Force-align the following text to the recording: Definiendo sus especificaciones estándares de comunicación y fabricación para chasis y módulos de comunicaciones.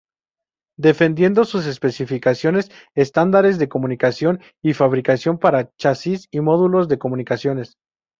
Definiendo 0.79 1.45
sus 1.45 1.67
especificaciones 1.67 2.71
estándares 2.95 3.59
de 3.59 3.69
comunicación 3.69 4.39
y 4.59 4.73
fabricación 4.73 5.37
para 5.37 5.69
chasis 5.75 6.27
y 6.31 6.39
módulos 6.41 6.87
de 6.87 6.97
comunicaciones. 6.97 7.77